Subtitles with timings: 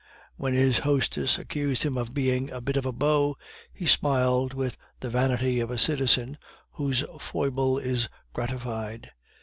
[0.35, 3.37] When his hostess accused him of being "a bit of a beau,"
[3.71, 6.39] he smiled with the vanity of a citizen
[6.71, 9.11] whose foible is gratified.